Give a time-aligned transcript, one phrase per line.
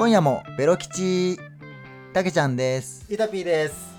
[0.00, 1.38] 今夜もベロ吉
[2.14, 3.90] たけちゃんです、イタピーです。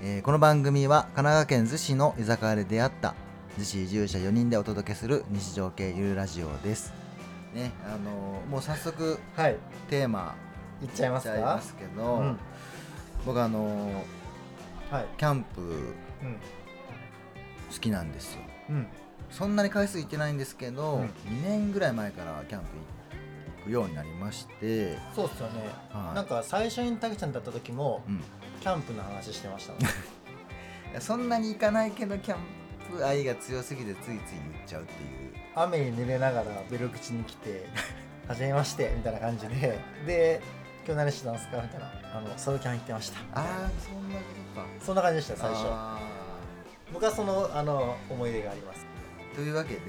[0.00, 3.16] えーこの番組は神奈川県逗子の居酒屋で出会った
[3.58, 6.92] 逗子移住者4人でお届けする日常系ゆるラジオです
[7.54, 9.56] ねあのーもう早速はい。
[9.90, 10.36] テーマ
[10.80, 11.40] いっちゃいますか？
[11.40, 12.38] ますけど、うん。
[13.26, 15.06] 僕あのーはい。
[15.18, 15.72] キャンプうん。
[17.72, 18.86] 好きなんですようん。
[19.28, 23.01] そんなに回数行ってないんですけど、うん2年ぐらい前からキャンプ行
[23.64, 25.60] くようになりまして、そうっすよね。
[25.92, 28.20] はいなんか最初にタケちゃんだった時もうん、
[28.60, 29.74] キャンプの話してました
[31.00, 32.38] そんなに行かないけどキャン
[32.98, 34.18] プ愛が強すぎてついつい言っ
[34.66, 37.66] ちゃうっていう雨に濡れながらベロ口に来て、
[38.28, 40.40] はじめましてみたいな感じで、で、
[40.86, 41.62] 今日何してたんですか？
[41.62, 41.92] みたいな。
[42.14, 43.18] あのソロキャン行ってました。
[43.20, 44.22] ああそんなこ
[44.54, 45.64] とかそんな感じでした最初。
[45.68, 45.98] あ
[46.92, 48.84] 僕はそのあの思い出があります。
[49.32, 49.80] ーというわけで、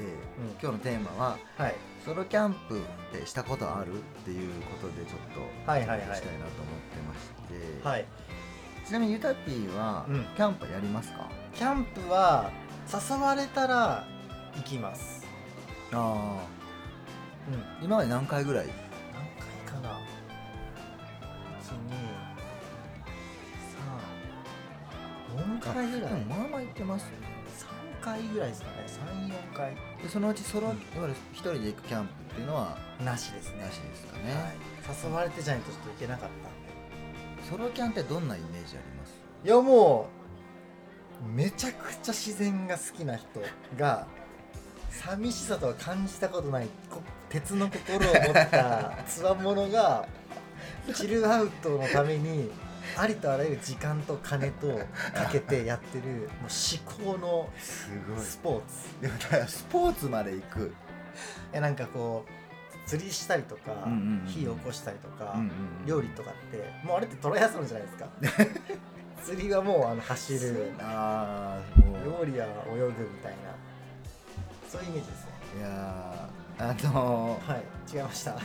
[0.61, 1.75] 今日のテーマははい。
[2.05, 5.39] ソロキャンプってしたことあるっていうことでちょっと
[5.71, 5.99] はいはいはい。
[5.99, 8.05] したいなと思ってまして、はい。
[8.85, 10.25] ちなみにゆたぴーは、うん。
[10.35, 11.29] キャンプやりますか？
[11.53, 12.51] キャンプは
[12.91, 14.05] 誘われたら
[14.55, 15.25] 行きます。
[15.93, 16.01] あうん。
[16.01, 16.39] あ
[17.81, 18.67] 今まで何回ぐらい？
[18.67, 18.73] 何
[19.73, 19.99] 回かな。
[21.61, 21.75] 1
[25.37, 26.11] 2 3 4回ぐらい。
[26.25, 27.22] まあまあ行ってますね3
[28.03, 28.73] 回ぐらいですかね。
[29.53, 29.75] 34回。
[30.01, 30.73] でそのうちソロ、うん。
[30.73, 33.61] いわゆる一人で行くキャンプっていうのはなしですね。
[33.63, 34.53] なしですかね、はい、
[35.05, 37.49] 誘われてじゃないとちょっと行けなかったんで。
[37.49, 39.13] ソロキャンってどんなイメージあります？
[39.45, 40.07] いやも
[41.25, 43.27] うめちゃくちゃ自然が好きな人
[43.77, 44.07] が
[44.89, 50.07] 寂しさとは感じたことないこ鉄の心を持ったつわものが
[50.93, 52.51] チルアウトのために
[52.97, 54.67] ありとあらゆる時間と金と
[55.13, 59.01] かけてやってるもう至高のすスポーツ。
[59.01, 60.73] でもだからスポーツまで行く。
[61.51, 63.87] えなんかこう釣りしたりとか、
[64.25, 65.37] 火起こしたりとか、
[65.85, 68.09] 料理とかってもうあれってトライアスロンじゃないですか。
[69.23, 70.73] 釣りはもうあの走る。
[70.79, 71.61] あ
[72.05, 72.91] 料理は泳ぐみ
[73.23, 73.55] たいな。
[74.69, 75.31] そういうイメージですね。
[75.59, 77.63] いやーあのーはい
[77.95, 78.35] 違いました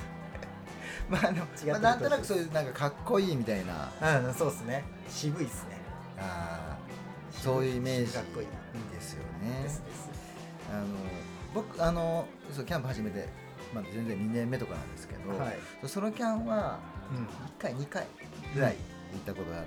[1.08, 3.90] まああのまあ、なんとなくそういうなんかかっこいいみたいな。
[4.26, 4.84] うんそうですね。
[5.08, 5.78] 渋いですね。
[6.18, 8.46] あーそういうイメージかっこいい。
[8.92, 9.62] ですよね。
[9.62, 10.10] ですです。
[10.70, 10.86] あの
[11.54, 13.28] 僕あのそうキャンプ始めて、
[13.74, 16.78] まあ、全然2年目とかなんですけど、はい、ソロキャンは
[17.10, 17.24] うん。
[17.24, 17.26] 1
[17.58, 18.06] 回2回
[18.54, 18.76] ぐらい
[19.12, 19.64] 行ったことが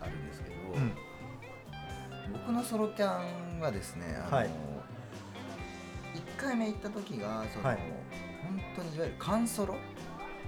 [0.00, 0.92] あるんですけど、うん。
[2.32, 3.20] 僕のソロキャ
[3.56, 4.46] ンはですねあの、はい。
[4.46, 4.50] 1
[6.36, 7.78] 回目行った時がその、はい。
[8.44, 9.76] 本当にいわゆる完ソロ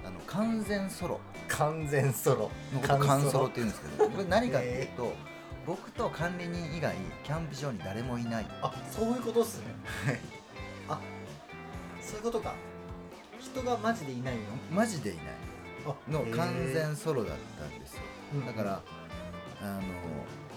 [0.07, 1.19] あの完全ソロ。
[1.49, 2.51] 完全ソロ。
[2.73, 4.09] のこと完ソロって言うんですけど。
[4.09, 5.13] これ何かっていうへと、
[5.65, 6.95] 僕と管理人以外
[7.25, 8.47] キャンプ場に誰もいない。
[8.61, 9.65] あそういうことっすね。
[10.87, 10.99] あ
[12.01, 12.53] そういうことか。
[13.39, 14.41] 人がマジでいないの？
[14.71, 15.25] マジでいない。
[15.85, 18.01] あの完全ソロだったんですよ。
[18.35, 18.81] うんだから
[19.61, 19.81] あの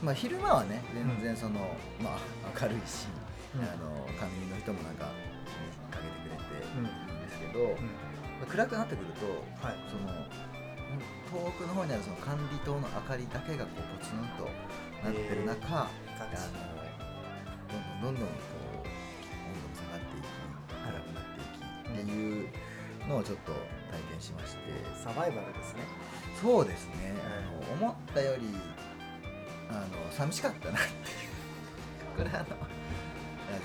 [0.03, 1.59] まあ昼間はね全然その、
[2.03, 2.19] まあ
[2.63, 3.07] 明るいし、
[3.57, 3.63] うん。
[3.63, 5.11] あの管理人の人もなんか
[5.45, 6.85] 気にかけてくれてうん。
[6.87, 7.67] いいんですけど、うん。
[7.69, 8.10] まあ
[8.47, 9.27] 暗くなってくると
[9.67, 9.77] はい。
[9.89, 10.09] その
[11.31, 14.51] 遠くの方にあるその管理棟の明かりだけがこうポツンと
[15.05, 16.91] なってる中、あ感の
[18.03, 18.35] どんどんどんどんこ
[18.75, 20.27] う温度も下がっていき
[20.75, 22.51] 暗くなっていきっていう
[23.09, 23.53] のをちょっと
[23.91, 24.61] 体験しまして、
[24.99, 25.87] サバイバルですね
[26.43, 28.49] そうですね、あの思ったより
[29.71, 30.91] あの寂しかったなっていう
[32.17, 32.57] これあの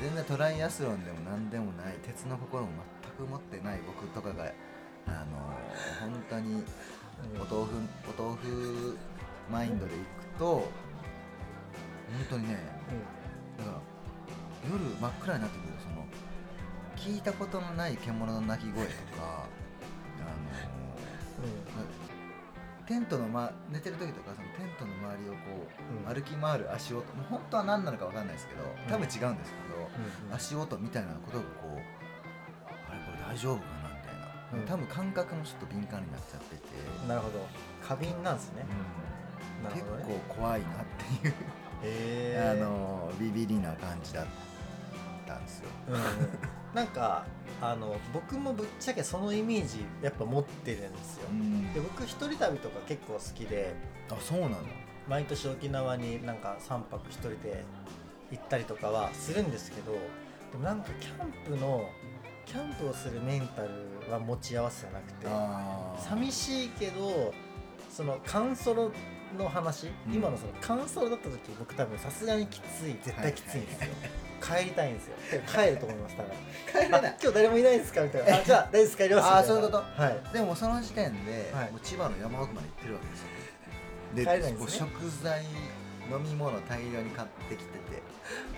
[0.01, 2.69] 全然トライアスロンでも何でもない鉄の心も
[3.17, 4.51] 全く持ってない僕とかが
[5.07, 5.37] あの
[6.01, 6.63] 本当に
[7.35, 8.97] お豆腐お豆腐
[9.49, 10.67] マインドで行くと本
[12.29, 12.59] 当にね
[13.57, 13.77] だから
[14.69, 16.05] 夜真っ暗になってくるとその
[16.97, 19.47] 聞いたことのない獣の鳴き声とか
[20.19, 20.75] あの
[22.85, 25.39] テントの、ま、寝てる時とかそのテントの周りをこ
[26.05, 26.13] う、うん。
[26.13, 29.89] 歩き回る足音もう本当は何なのか分かんないですけど多分違うんですけど、
[30.21, 30.35] うんうん。
[30.35, 32.04] 足音みたいなことがこう
[33.35, 34.65] 大丈夫かなみたいな、うん。
[34.65, 36.61] 多分感覚もちょっと敏感になっちゃってて、
[37.07, 37.45] なるほど。
[37.85, 38.65] 過敏なんですね。
[39.61, 40.21] なる結ほどね。
[40.27, 40.71] 構怖いなっ
[41.21, 41.33] ていう、
[41.83, 44.25] へ あのビビりな感じだっ
[45.27, 45.69] たんですよ。
[45.89, 46.01] うんうん。
[46.73, 47.25] なんか
[47.61, 51.27] あの僕もぶっちゃけそのイメージやっぱ持ってるんですよ。
[51.29, 51.73] うん。
[51.73, 53.73] で僕一人旅とか結構好きで。
[54.09, 54.57] あそうなんだ。
[55.07, 57.63] 毎年沖縄になんか3泊一人で
[58.31, 61.87] 行ったりとかはするんですけどでもなんかキャンプの
[62.45, 65.27] キャンプをするメンタルは持ち合わせじゃなくて
[66.09, 67.33] 寂しいけど
[67.89, 68.91] そのカンソロ
[69.37, 70.13] の話、うん。
[70.13, 73.89] 今のその感想だった時僕多分さすがにきつい絶対きついんですよ、
[74.41, 75.15] 帰りたいんですよ。
[75.47, 76.81] 帰ると思いますだから。
[76.81, 77.11] 帰れない。
[77.11, 78.37] あ今日誰もいないですかみたいな。
[78.37, 79.77] あじゃあ大丈夫です帰りますあーそういうこと。
[79.77, 80.33] はい。
[80.33, 81.71] でもその時点で、はい。
[81.71, 83.27] もう千葉の山奥まで行ってるわけですよ。
[84.13, 84.87] 帰れないんですね。
[84.93, 88.03] 食材飲み物大量に買ってきてて。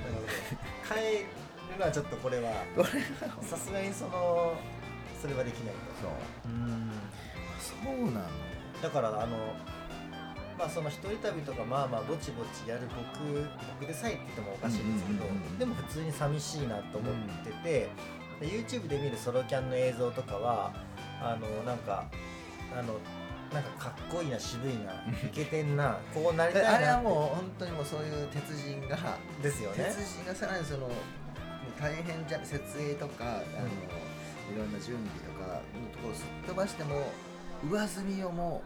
[0.04, 0.28] なるほど。
[1.02, 1.26] 帰
[1.78, 2.52] るのはちょっとこれは
[3.42, 4.58] さすがにその
[5.22, 6.12] それはできないそう。
[6.12, 6.92] とうん。
[7.58, 8.26] そうなの
[8.82, 9.38] だからあの
[10.58, 12.82] まあその一人旅とかまあまあぼちぼちやる
[13.20, 13.46] 僕
[13.80, 17.14] 僕でさえって言ってもおかしいんですけど、うんうんうんうんでも普通に寂しいなと思っ
[17.44, 17.90] てて、
[18.40, 20.74] で YouTube で見るソロキャンの映像とかは
[21.22, 22.06] あのなんか
[22.78, 22.94] あの
[23.54, 24.92] なんかかっこいいな渋いな
[25.26, 28.96] イケてんなこうなりたいなあれはもう本当にもうそういう鉄人が
[29.40, 29.86] うですよね。
[29.86, 30.90] 鉄人がさらにその
[31.80, 33.68] 大変じゃ設営とか、あの
[34.54, 37.12] いろんな準備とかのところをすっ飛ばしても
[37.70, 38.62] 上澄みをも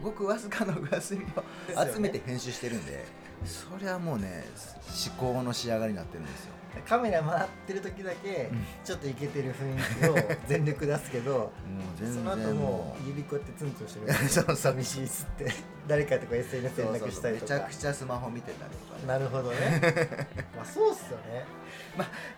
[0.00, 3.04] うごくわずかの上澄みを集めて編集してるんで
[3.44, 4.44] それはもうね
[4.90, 8.64] 至高の仕上がりになってるんですよカメラ回ってる時だけうん。
[8.84, 11.50] ちょっとイケてる雰囲気を 全力出すけどもう
[11.98, 13.08] 全然その後ももう。
[13.08, 14.12] 指こうやってツンツンしてる。
[14.28, 15.52] そうそう寂しいっつって。
[15.86, 17.54] 誰かとか SNS 連絡したりとか。
[17.54, 19.06] めちゃくちゃスマホ見てたりとかね。
[19.06, 20.28] なるほどね。
[20.56, 21.44] まあそうっすよね。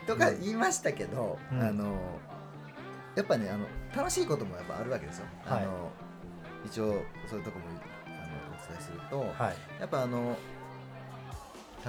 [0.07, 1.63] とか言いましたけど、うん。
[1.63, 1.97] あの
[3.15, 5.27] やっぱねあの楽しいこともやっぱあるわけですよ。
[5.45, 5.63] はい。
[5.63, 5.91] あの
[6.65, 7.65] 一応そういうとこも
[8.07, 8.17] あの
[8.55, 9.81] お伝えすると、はい。
[9.81, 10.37] やっぱあの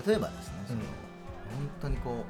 [0.05, 1.08] 例えばですね、うん
[1.55, 2.25] 本当にこ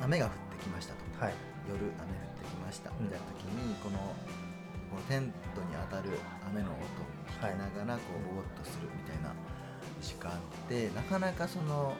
[0.00, 1.34] う雨が降ってきましたと、はい。
[1.68, 2.90] 夜雨降ってきました。
[2.90, 3.04] うん。
[3.04, 3.98] みたいな時に、この
[4.90, 6.10] このテントに当たる
[6.48, 6.84] 雨の音を
[7.28, 9.34] 聞きながらこうぼーっとするみたいな
[10.00, 10.34] 時間っ
[10.68, 11.94] てなかなかその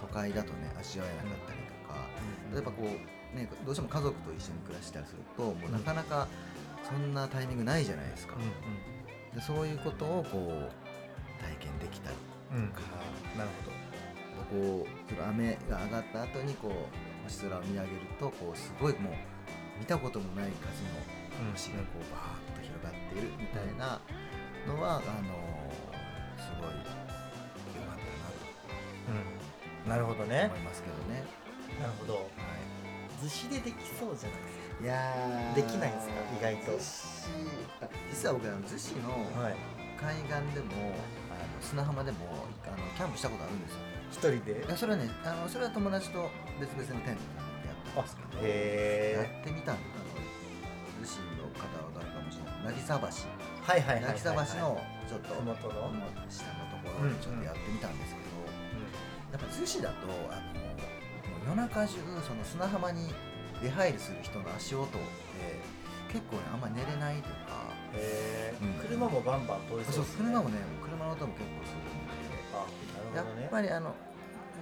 [0.00, 2.06] 都会だとね味わえなかったりとか、
[2.52, 6.28] 例えばこうねどうしても家族と一緒に暮らしたりするともうなかなか
[6.88, 8.88] そんなタイミングないじゃないですか、うん
[9.34, 12.80] でそういうことをこう体験できたりとか、
[13.36, 13.70] なるほ
[14.50, 16.72] こうその雨が上がった後にこう
[17.24, 17.88] 星空を見上げる
[18.18, 19.12] とこうすごいもう
[19.78, 20.90] 見たこともない数の
[21.46, 24.00] ど星がこうバーッと広がっているみたいな
[24.66, 25.30] のは、あの
[26.36, 26.82] すごい良
[27.86, 28.10] かった
[29.12, 31.22] うんなるほどなとね思いますけどね。
[31.80, 32.14] なるほど。
[32.14, 32.20] は
[33.22, 36.14] 図紙でできそうじゃないですい、いやーできないんですか？
[36.38, 36.78] 意外と。
[38.10, 39.56] 実は僕あの逗子のかはい。
[39.98, 40.94] 海岸でも、
[41.30, 42.18] あの砂浜でも
[42.66, 43.78] あのキャンプしたことあるんですよ。
[44.10, 44.64] 一人で？
[44.66, 47.22] いやそれはねあのそれは友達と別々のテント
[47.62, 48.38] でやったんですけど。
[48.38, 49.82] やへってみたんだ
[50.98, 52.74] 逗子の方はわかもしれない。
[52.74, 54.18] 渚橋えはいはいはいはい。
[54.18, 55.92] 渚橋のちょっとふもとの？
[56.28, 58.28] 下のところでちょっとやってみたんですけど、
[59.32, 61.96] やっぱ逗子だとあのもう夜中中
[62.26, 63.12] その砂浜に
[63.62, 64.98] 出入りする人の足音で
[66.12, 68.88] 結構ねあんま寝れないというかへえうん。
[68.88, 70.28] 車もバンバン通りそうそうですね。
[70.28, 72.17] 車もね車の音も結構するんであ
[73.14, 73.94] やっぱりあの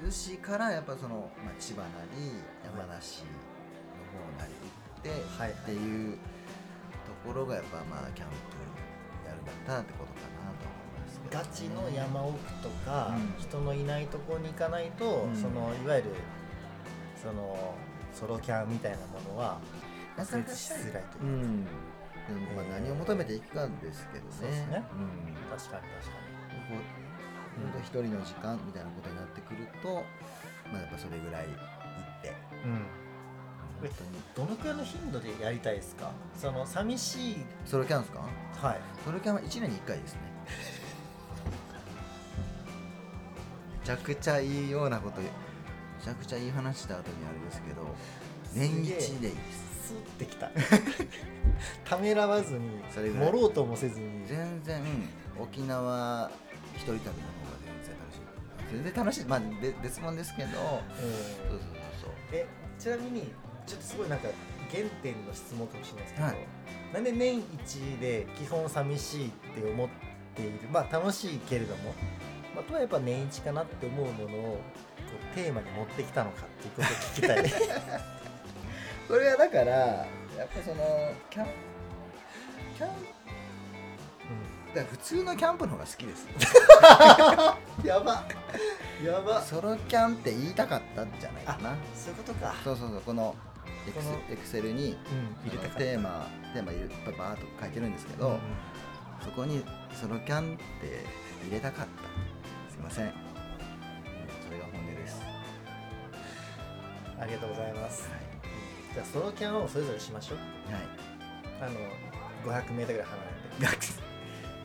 [0.05, 2.33] 逗子からやっぱその、まあ、千葉なり
[2.65, 3.29] 山梨の
[4.13, 4.67] 方なり行
[5.01, 5.09] って、
[5.39, 6.19] はいっていう
[7.07, 13.43] ところがやっぱまあキャンプやるんだったらってことかなと思いますね、ガチの山奥とか、うん。
[13.43, 15.37] 人のいないところに行かないと、うん。
[15.37, 16.15] そのいわゆる
[17.21, 17.75] その
[18.13, 19.61] ソロキャンみたいなものは
[20.17, 21.65] なかなかしづらいというう、ん。
[21.65, 21.71] で
[22.33, 22.81] もまあえー。
[22.83, 24.31] 何を求めていくかですけどね。
[24.31, 24.83] そうですね。
[24.93, 25.57] うん。
[25.57, 26.27] 確かに確か
[26.69, 27.06] こう
[27.57, 30.05] 本当一人の時間みたいなことになってくると、
[30.71, 31.57] まあ、やっぱそれぐらい行っ
[32.23, 32.29] て。
[32.29, 32.87] に、うん、
[33.81, 33.91] 本
[34.37, 34.47] 当に。
[34.49, 36.11] どのくらいの頻度でやりたいですか？
[36.37, 37.37] その寂しい。
[37.65, 38.21] ソロキャンですか？
[38.21, 38.81] はい。
[39.05, 40.21] ソロキャンは1年に1回ですね。
[43.81, 45.29] めちゃくちゃいいようなことめ
[46.03, 47.95] ちゃくちゃいい話した後にあれですけど
[48.53, 48.89] 年一
[49.21, 49.67] でいいです。
[49.87, 50.51] スッてきた。
[51.85, 54.27] ためらわずにそれ盛ろうともせずに。
[54.27, 54.83] 全然
[55.39, 56.29] 沖縄
[56.75, 57.15] 一人旅の方が
[58.71, 61.13] 全然楽しいまあべ別物ですけどそううん。
[61.13, 61.21] そう
[61.51, 61.61] そう
[62.03, 62.47] そうえ
[62.79, 63.33] ちなみに
[63.67, 64.29] ちょっとすごいなんか
[64.71, 66.37] 原点の質問かもしれないですけど、はい。
[66.93, 69.89] なんで年一で基本寂しいって思っ
[70.35, 71.95] ているまあ楽しいけれども、
[72.55, 74.59] まあ、とはやっぱ年一かなって思うものをこ
[75.33, 77.53] うテーマに持ってきたのかっていうことを聞きたい。
[79.09, 80.07] これはだからや
[80.45, 81.47] っぱそのキャン
[82.77, 83.16] キャン
[84.77, 86.29] だから普通のキャンプの方が好きです。
[87.81, 88.25] うん、やば。
[89.03, 89.41] やば。
[89.41, 91.77] ソロキャンって言いたかったんじゃないかな。
[91.95, 92.55] そういうことか。
[92.63, 93.35] そうそうそうこの
[93.89, 94.99] エクセエクセルに
[95.45, 98.41] うん入れたテーマテーマいっぱいバーっと書いてるんですけど、うんうん。
[99.25, 99.65] そこに
[99.95, 101.07] ソロキャンって
[101.47, 102.71] 入れたかった。
[102.71, 103.07] すいません。
[103.07, 103.13] うん
[104.45, 105.23] それが本音です。
[107.19, 108.03] ありがとうございます。
[108.03, 108.09] は
[108.93, 110.39] じゃあソロキャンをそれぞれしましょう。
[110.71, 110.83] い、はい、
[111.63, 111.81] あの
[112.53, 114.07] 500m ぐらい離れて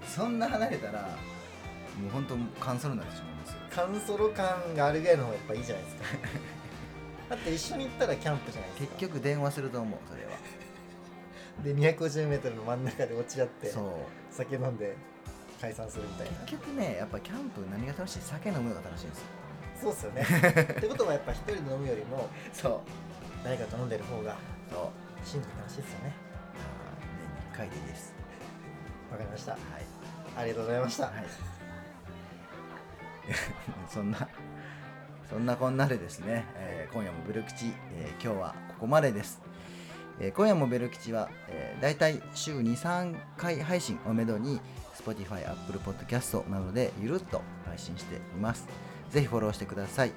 [0.08, 1.02] そんな離れたら
[2.00, 3.58] もう本当カンソロになってしまいますよ。
[3.70, 6.04] カンソロ感があるぐらいの方がやっぱいいじゃないですか。
[7.30, 8.96] だって一緒に行ったらキャンプじゃないですか。
[8.98, 10.32] 結局電話すると思うそれは。
[11.64, 13.94] で 250m の真ん中で落ち合ってそう。
[14.34, 14.96] 酒飲んで
[15.62, 16.32] 解散するみたいな。
[16.46, 18.22] 結局ねやっぱキャンプ何が楽しい？
[18.22, 19.26] 酒飲むのが楽しいんですよ。
[19.82, 20.22] そうっすよね。
[20.78, 22.80] ってことはやっぱ一人で飲むよりもそう。
[23.44, 24.36] 誰かと飲んでる方が
[24.72, 24.92] そ
[25.24, 25.28] う。
[25.28, 26.14] しんどく楽しいですよね。
[27.18, 28.14] 年に1回でいいです
[29.12, 29.52] わかりました。
[29.52, 29.62] はい
[30.38, 31.14] ありがとうございました、はい。
[33.90, 34.28] そんな
[35.30, 39.42] そんなこんなでですね、えー今夜もベル吉、えー今日はここまでです、
[40.20, 44.60] えー今夜もベル吉は、えー、だいたい週23回配信をめどに
[44.96, 48.68] Spotify、Apple Podcast などでゆるっと配信しています。
[49.10, 50.12] ぜひフォローしてください。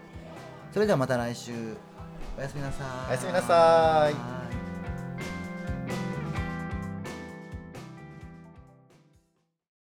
[0.72, 1.52] それではまた来週。
[2.36, 3.08] おやすみなさい。
[3.08, 4.43] おやすみなさい